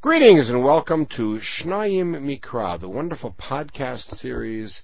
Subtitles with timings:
[0.00, 4.82] Greetings and welcome to Shnayim Mikra, the wonderful podcast series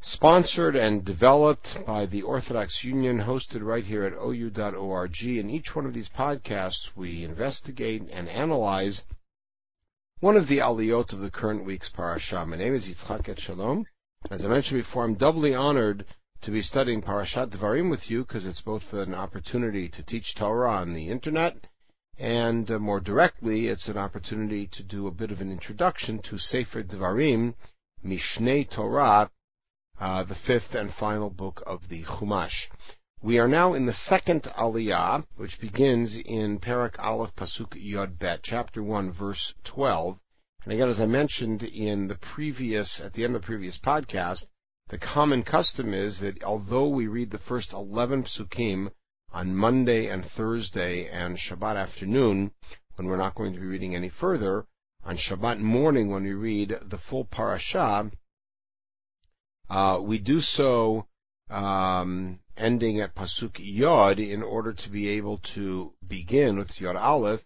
[0.00, 5.22] sponsored and developed by the Orthodox Union, hosted right here at ou.org.
[5.22, 9.02] In each one of these podcasts, we investigate and analyze
[10.20, 12.46] one of the aliyot of the current week's parasha.
[12.46, 13.84] My name is Yitzchak Etshalom.
[14.30, 16.06] As I mentioned before, I'm doubly honored
[16.40, 20.76] to be studying Parashat Devarim with you because it's both an opportunity to teach Torah
[20.76, 21.66] on the internet
[22.20, 26.36] and uh, more directly, it's an opportunity to do a bit of an introduction to
[26.36, 27.54] Sefer Devarim,
[28.04, 29.30] Mishneh Torah,
[29.98, 32.68] uh, the fifth and final book of the Chumash.
[33.22, 38.40] We are now in the second Aliyah, which begins in Parak Aleph Pasuk Yod Bet,
[38.42, 40.18] chapter 1, verse 12.
[40.64, 44.44] And again, as I mentioned in the previous, at the end of the previous podcast,
[44.90, 48.90] the common custom is that although we read the first 11 psukim
[49.32, 52.50] on Monday and Thursday and Shabbat afternoon,
[52.96, 54.66] when we're not going to be reading any further,
[55.04, 58.10] on Shabbat morning when we read the full parasha,
[59.68, 61.06] uh, we do so
[61.48, 67.40] um, ending at pasuk Yod in order to be able to begin with Yod Aleph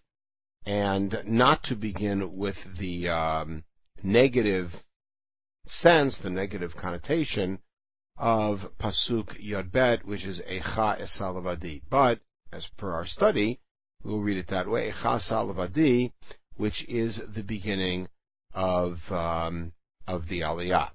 [0.65, 3.63] and not to begin with the um,
[4.03, 4.71] negative
[5.67, 7.59] sense, the negative connotation
[8.17, 11.81] of Pasuk Yod Bet, which is Echa Esalavadi.
[11.89, 12.19] But,
[12.51, 13.59] as per our study,
[14.03, 16.11] we'll read it that way, Echa Esalavadi,
[16.55, 18.07] which is the beginning
[18.53, 19.73] of, um,
[20.07, 20.91] of the Aliyah.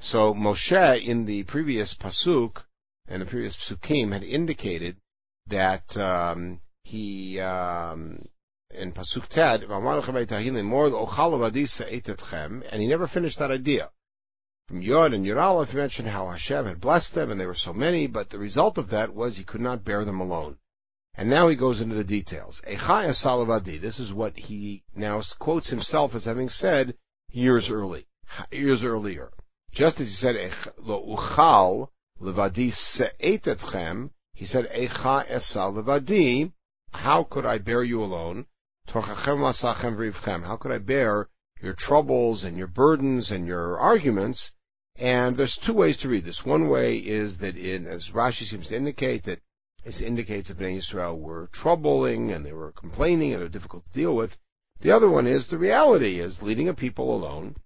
[0.00, 2.64] So Moshe, in the previous Pasuk,
[3.06, 4.96] and the previous Psukim, had indicated
[5.46, 8.24] that um, he, um,
[8.70, 9.70] in Pasuk Tet, and
[12.82, 13.90] he never finished that idea.
[14.72, 17.74] From Yod and Yud Aleph, mentioned how Hashem had blessed them, and they were so
[17.74, 20.56] many, but the result of that was he could not bear them alone.
[21.14, 22.62] And now he goes into the details.
[22.66, 26.96] Echaya Salavadi, this is what he now quotes himself as having said
[27.30, 28.06] years early,
[28.50, 29.30] years earlier.
[29.72, 30.36] Just as he said,
[30.78, 36.50] Lo uchal levadi se'etetchem, he said, Echa esa levadi,
[36.92, 38.46] how could I bear you alone?
[38.86, 39.02] How
[40.58, 41.28] could I bear
[41.60, 44.50] your troubles and your burdens and your arguments
[44.96, 46.44] and there's two ways to read this.
[46.44, 49.40] One way is that, in, as Rashi seems to indicate, that
[49.84, 53.92] this indicates that Bnei Israel were troubling and they were complaining and they're difficult to
[53.92, 54.36] deal with.
[54.80, 57.56] The other one is the reality is leading a people alone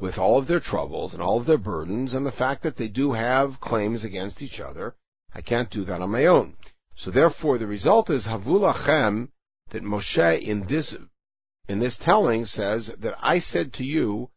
[0.00, 2.88] with all of their troubles and all of their burdens and the fact that they
[2.88, 4.94] do have claims against each other.
[5.34, 6.54] I can't do that on my own.
[6.96, 9.28] So therefore the result is Havulachem
[9.70, 10.94] that Moshe in this
[11.68, 14.30] in this telling says that I said to you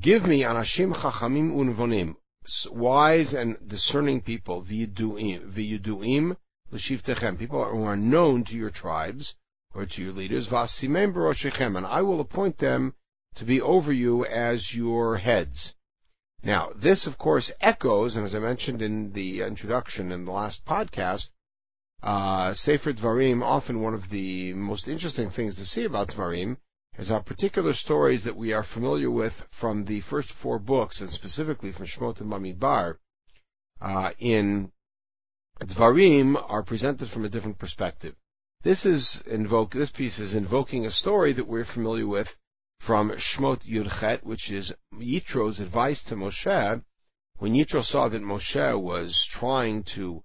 [0.00, 2.16] Give me anashim chachamim unvonim,
[2.70, 6.36] wise and discerning people, v'yiduim
[6.70, 9.34] l'shivtechem, people who are known to your tribes
[9.74, 12.94] or to your leaders, v'asimem b'roshechem, and I will appoint them
[13.34, 15.74] to be over you as your heads.
[16.42, 20.64] Now, this of course echoes, and as I mentioned in the introduction in the last
[20.64, 21.28] podcast,
[22.02, 26.56] uh, Sefer Dvarim, often one of the most interesting things to see about Dvarim
[26.98, 31.08] is our particular stories that we are familiar with from the first four books, and
[31.10, 32.96] specifically from Shmot and Bamidbar,
[33.80, 34.70] uh, in
[35.60, 38.14] Dvarim, are presented from a different perspective.
[38.62, 39.72] This is invoke.
[39.72, 42.28] This piece is invoking a story that we're familiar with
[42.78, 46.84] from Shmot Yudchet, which is Yitro's advice to Moshe.
[47.38, 50.22] When Yitro saw that Moshe was trying to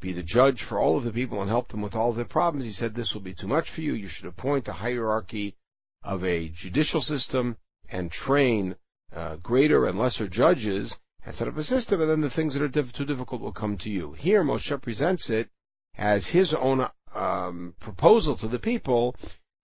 [0.00, 2.24] be the judge for all of the people and help them with all of their
[2.26, 3.94] problems, he said, "This will be too much for you.
[3.94, 5.56] You should appoint a hierarchy
[6.02, 7.56] of a judicial system
[7.88, 8.76] and train
[9.14, 12.62] uh, greater and lesser judges and set up a system, and then the things that
[12.62, 14.12] are diff- too difficult will come to you.
[14.12, 15.48] Here, Moshe presents it
[15.96, 19.14] as his own um, proposal to the people.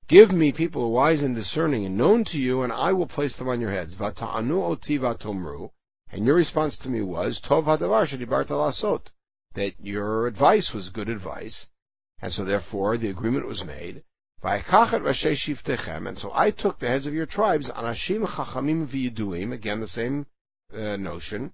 [0.09, 3.09] Give me people who are wise and discerning and known to you, and I will
[3.09, 3.97] place them on your heads.
[3.97, 5.71] Vata'anu oti vatomru.
[6.11, 8.07] And your response to me was, Tov hadavar
[8.49, 9.07] lasot.
[9.55, 11.67] That your advice was good advice.
[12.21, 14.05] And so therefore the agreement was made.
[14.47, 20.27] And so I took the heads of your tribes, Anashim Chachamim V'Yiduim, again the same
[20.73, 21.53] uh, notion.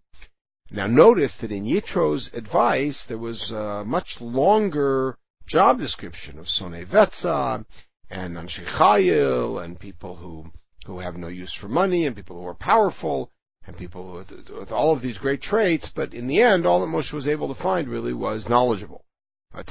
[0.71, 5.17] Now notice that in Yitro's advice, there was a much longer
[5.47, 7.65] job description of Sonei Vetza,
[8.11, 10.53] and Anshe Chayil, and people who,
[10.87, 13.31] who have no use for money, and people who are powerful,
[13.67, 16.89] and people with, with all of these great traits, but in the end, all that
[16.89, 19.07] Moshe was able to find really was knowledgeable.
[19.55, 19.67] People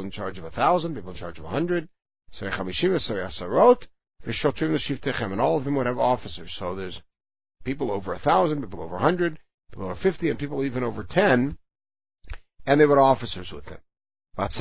[0.00, 1.88] in charge of a thousand, people in charge of a hundred,
[2.40, 2.60] and
[5.40, 6.56] all of them would have officers.
[6.58, 7.02] So there's
[7.62, 9.38] people over a thousand, people over a hundred,
[9.70, 11.58] people over fifty, and people even over ten,
[12.64, 13.80] and they would have officers with them.
[14.34, 14.52] But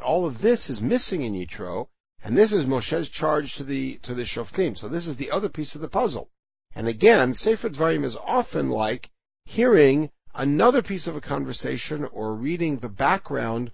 [0.00, 1.86] all of this is missing in Yitro,
[2.24, 4.76] and this is Moshe's charge to the to the Shoftim.
[4.76, 6.28] So this is the other piece of the puzzle.
[6.74, 9.10] And again, Sefer Dvarim is often like
[9.46, 13.70] hearing another piece of a conversation or reading the background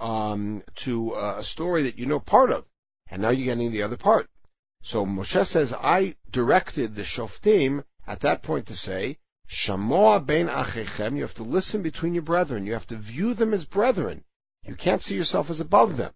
[0.00, 2.64] um, to uh, a story that you know part of,
[3.10, 4.28] and now you're getting the other part.
[4.82, 9.18] So Moshe says, I directed the Shoftim at that point to say,
[9.48, 12.66] Shamoa ben achechem, you have to listen between your brethren.
[12.66, 14.24] You have to view them as brethren.
[14.64, 16.12] You can't see yourself as above them.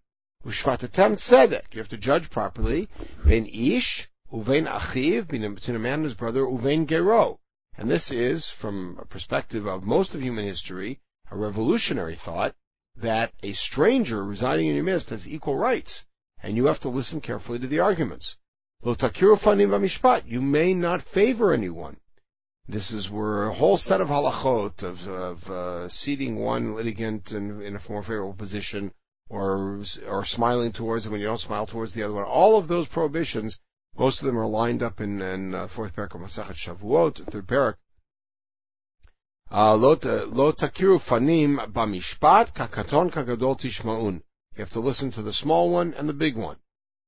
[0.47, 2.89] Ushvatatem tzedek, you have to judge properly.
[3.27, 7.39] Ben ish, uvein achiv, between a man and his brother, uvein gero.
[7.77, 11.01] And this is, from a perspective of most of human history,
[11.31, 12.55] a revolutionary thought
[12.97, 16.05] that a stranger residing in your midst has equal rights,
[16.43, 18.37] and you have to listen carefully to the arguments.
[18.85, 21.97] You may not favor anyone.
[22.69, 27.61] This is where a whole set of halachot of, of uh, seating one litigant in,
[27.61, 28.93] in, a more favorable position,
[29.29, 32.25] or or smiling towards him when you don't smile towards the other one.
[32.25, 33.59] All of those prohibitions
[33.97, 37.47] most of them are lined up in, in uh, fourth parak of Masachet Shavuot, third
[37.47, 37.75] parak.
[39.51, 39.97] Uh, lo
[40.53, 44.23] takiru fanim b'mishpat kakaton kagadol tishmaun.
[44.57, 46.57] You have to listen to the small one and the big one.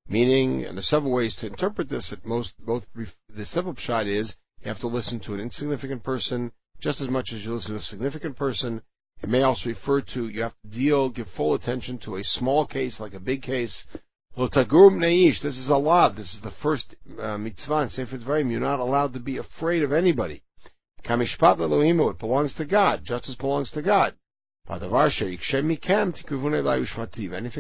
[0.09, 2.13] Meaning, and there's several ways to interpret this.
[2.13, 6.53] At most, both the simple pshat is you have to listen to an insignificant person
[6.81, 8.83] just as much as you listen to a significant person.
[9.23, 12.67] It may also refer to you have to deal, give full attention to a small
[12.67, 13.87] case like a big case.
[14.37, 16.13] This is a law.
[16.13, 18.51] This is the first uh, mitzvah in Sefer Dvarim.
[18.51, 20.43] You're not allowed to be afraid of anybody.
[21.07, 21.59] Kamishpat.
[21.59, 23.03] It belongs to God.
[23.03, 24.15] Justice belongs to God.
[24.69, 24.91] Anything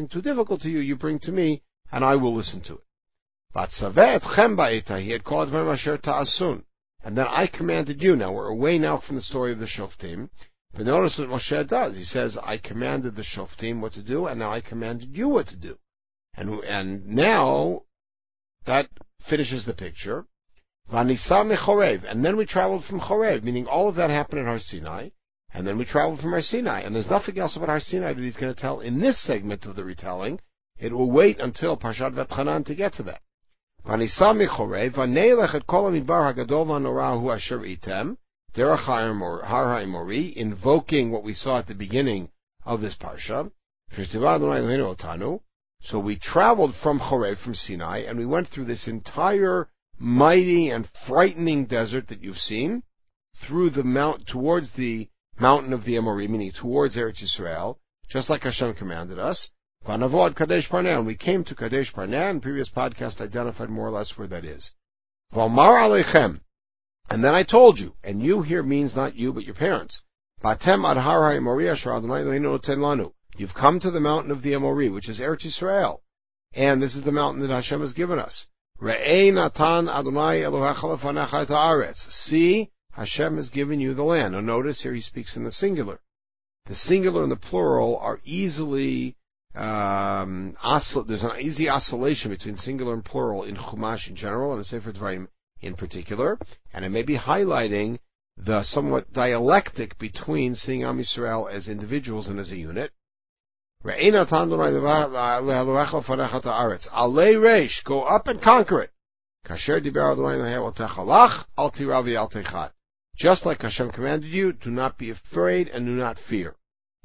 [0.08, 2.82] too difficult to you, you bring to me, and I will listen to it.
[5.02, 6.64] He had called ta'asun.
[7.02, 8.16] And then I commanded you.
[8.16, 10.28] Now we're away now from the story of the Shoftim.
[10.74, 11.96] But notice what Moshe does.
[11.96, 15.46] He says, I commanded the Shoftim what to do, and now I commanded you what
[15.46, 15.78] to do.
[16.36, 17.82] And, and now,
[18.66, 18.88] that
[19.28, 20.26] finishes the picture.
[20.92, 25.08] And then we traveled from Chorev, meaning all of that happened at Har Sinai.
[25.52, 26.82] And then we traveled from Har Sinai.
[26.82, 29.66] And there's nothing else about Har Sinai that he's going to tell in this segment
[29.66, 30.40] of the retelling.
[30.78, 33.22] It will wait until Parshat Vatchanan to get to that.
[40.36, 42.30] invoking what we saw at the beginning
[42.64, 43.50] of this parsha.
[45.88, 49.68] So we traveled from Chorev, from Sinai, and we went through this entire
[49.98, 52.82] mighty and frightening desert that you've seen,
[53.46, 57.76] through the mount, towards the mountain of the Amorim, meaning towards Eretz Yisrael,
[58.08, 59.50] just like Hashem commanded us.
[59.86, 63.92] Vanavod Kadesh Barnea, and we came to Kadesh Barnea, and previous podcast identified more or
[63.92, 64.72] less where that is.
[65.32, 66.40] Valmar Alechem,
[67.08, 70.02] and then I told you, and you here means not you, but your parents.
[70.42, 73.12] Batem ad har Moria lanu.
[73.38, 76.00] You've come to the mountain of the Amori, which is Eretz Yisrael.
[76.54, 78.46] And this is the mountain that Hashem has given us.
[82.10, 84.32] See, Hashem has given you the land.
[84.32, 86.00] Now notice here he speaks in the singular.
[86.66, 89.16] The singular and the plural are easily,
[89.54, 94.60] um, oscill- there's an easy oscillation between singular and plural in Chumash in general and
[94.60, 95.28] in Sefer Dvarim
[95.60, 96.38] in particular.
[96.72, 97.98] And it may be highlighting
[98.36, 102.92] the somewhat dialectic between seeing Am Yisrael as individuals and as a unit,
[106.92, 108.90] Alei reish, go up and conquer it.
[113.16, 116.56] Just like Hashem commanded you, do not be afraid and do not fear.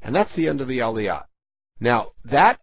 [0.02, 1.26] And that's the end of the Aliyah.
[1.78, 2.58] Now, that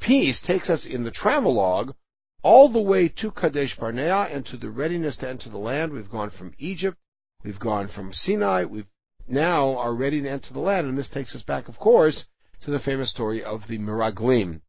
[0.00, 1.94] piece takes us in the travelogue
[2.42, 5.92] all the way to Kadesh Barnea and to the readiness to enter the land.
[5.92, 6.98] We've gone from Egypt,
[7.42, 8.86] we've gone from Sinai, we've
[9.26, 12.26] now are ready to enter the land, and this takes us back, of course,
[12.64, 14.60] to the famous story of the Meraglim.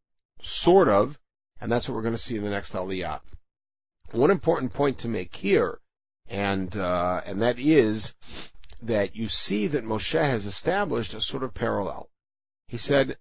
[0.41, 1.17] Sort of,
[1.61, 3.21] and that's what we're going to see in the next Aliyah.
[4.11, 5.79] One important point to make here,
[6.27, 8.13] and uh, and that is
[8.81, 12.09] that you see that Moshe has established a sort of parallel.
[12.67, 13.17] He said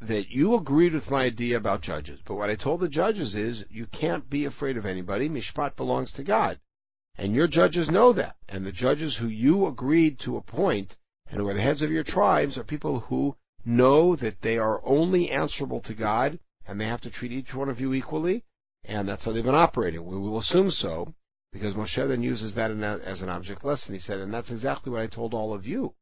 [0.00, 3.64] that you agreed with my idea about judges, but what I told the judges is
[3.70, 5.28] you can't be afraid of anybody.
[5.28, 6.58] Mishpat belongs to God.
[7.16, 8.34] And your judges know that.
[8.48, 10.96] And the judges who you agreed to appoint
[11.28, 14.84] and who are the heads of your tribes are people who know that they are
[14.84, 18.44] only answerable to God and they have to treat each one of you equally,
[18.84, 20.06] and that's how they've been operating.
[20.06, 21.14] We will assume so,
[21.52, 23.94] because Moshe then uses that as an object lesson.
[23.94, 25.94] He said, and that's exactly what I told all of you.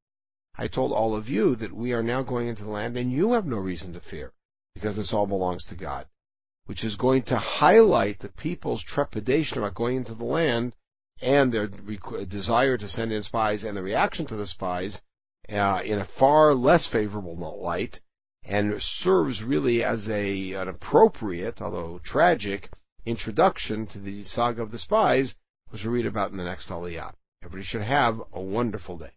[0.57, 3.33] I told all of you that we are now going into the land and you
[3.33, 4.33] have no reason to fear,
[4.75, 6.07] because this all belongs to God.
[6.67, 10.75] Which is going to highlight the people's trepidation about going into the land
[11.21, 15.01] and their desire to send in spies and the reaction to the spies
[15.49, 18.01] uh, in a far less favorable light
[18.45, 22.71] and serves really as a an appropriate, although tragic,
[23.07, 25.35] introduction to the saga of the spies,
[25.71, 27.15] which we'll read about in the next Aliyah.
[27.43, 29.13] Everybody should have a wonderful day.